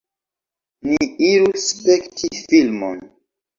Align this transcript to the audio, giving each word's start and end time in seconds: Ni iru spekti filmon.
Ni 0.87 1.05
iru 1.27 1.53
spekti 1.67 2.33
filmon. 2.47 2.99